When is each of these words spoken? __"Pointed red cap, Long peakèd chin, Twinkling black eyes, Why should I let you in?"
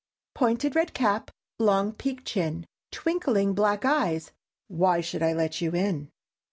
__"Pointed 0.37 0.75
red 0.75 0.95
cap, 0.95 1.29
Long 1.59 1.93
peakèd 1.93 2.25
chin, 2.25 2.65
Twinkling 2.91 3.53
black 3.53 3.85
eyes, 3.85 4.31
Why 4.67 4.99
should 4.99 5.21
I 5.21 5.33
let 5.33 5.61
you 5.61 5.75
in?" 5.75 6.09